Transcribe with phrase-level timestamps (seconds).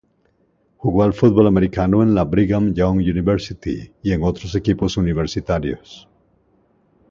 [0.77, 6.09] Jugó al fútbol americano en la Brigham Young University, y en otros equipos universitarios.